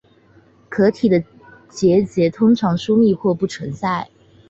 [0.67, 1.23] 壳体的
[1.69, 4.09] 结节通常稀疏或不存在。